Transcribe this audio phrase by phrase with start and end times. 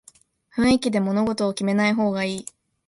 [0.55, 2.45] 雰囲気で物事を決めない方がいい